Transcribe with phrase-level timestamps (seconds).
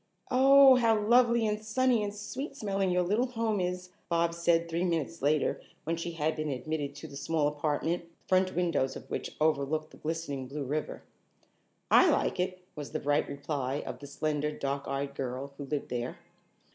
[0.31, 4.83] "Oh, how lovely and sunny and sweet smelling your little home is," Bobs said three
[4.83, 9.07] minutes later when she had been admitted to the small apartment, the front windows of
[9.11, 11.03] which overlooked the glistening blue river.
[11.91, 15.89] "I like it," was the bright reply of the slender dark eyed girl who lived
[15.89, 16.17] there.